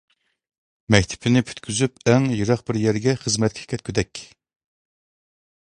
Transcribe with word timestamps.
مەكتىپىنى 0.95 1.43
پۈتكۈزۈپ 1.49 2.01
ئەڭ 2.13 2.25
يىراق 2.39 2.65
بىر 2.71 2.81
يەرگە 2.85 3.15
خىزمەتكە 3.27 3.69
كەتكۈدەك. 3.75 4.25